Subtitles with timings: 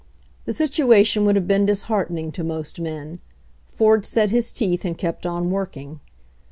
[0.45, 3.19] The situation would have been disheartening to most men.
[3.67, 5.99] Ford set his teeth and kept on working.